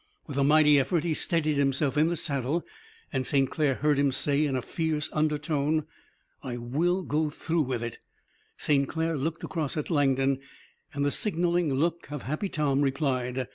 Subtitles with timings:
[0.25, 2.65] With a mighty effort he steadied himself in the saddle
[3.13, 3.47] and St.
[3.47, 5.85] Clair heard him say in a fierce undertone:
[6.41, 7.99] "I will go through with it!"
[8.57, 8.89] St.
[8.89, 10.39] Clair looked across at Langdon
[10.95, 13.47] and the signaling look of Happy Tom replied.